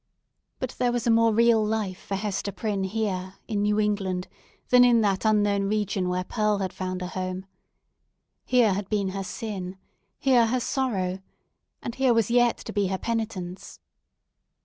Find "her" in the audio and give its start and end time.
9.09-9.23, 10.47-10.59, 12.87-12.97